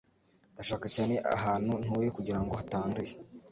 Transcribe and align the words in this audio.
Ndashaka 0.53 0.85
cyane 0.95 1.15
ahantu 1.35 1.73
ntuye 1.83 2.09
kugirango 2.17 2.53
hatanduye. 2.59 3.11